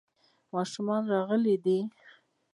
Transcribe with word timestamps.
ماشومان 0.53 1.01
غلي 1.27 1.55
دي. 1.65 1.79